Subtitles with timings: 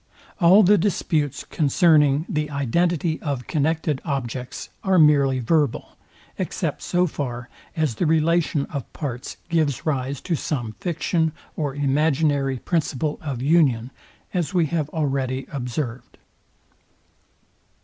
[0.39, 5.95] All the disputes concerning the identity of connected objects are merely verbal,
[6.39, 12.57] except so fax as the relation of parts gives rise to some fiction or imaginary
[12.57, 13.91] principle of union,
[14.33, 16.17] as we have already observed.